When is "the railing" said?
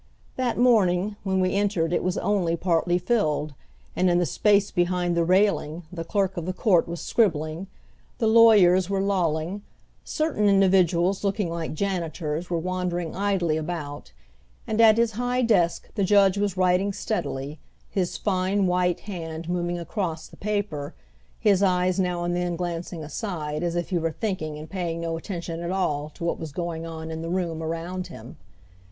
5.15-5.83